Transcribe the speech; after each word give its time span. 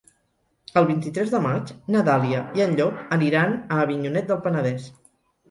El 0.79 0.87
vint-i-tres 0.91 1.29
de 1.33 1.41
maig 1.43 1.73
na 1.97 2.01
Dàlia 2.07 2.41
i 2.61 2.65
en 2.67 2.75
Llop 2.81 3.05
aniran 3.19 3.55
a 3.61 3.79
Avinyonet 3.85 4.29
del 4.35 4.43
Penedès. 4.49 4.91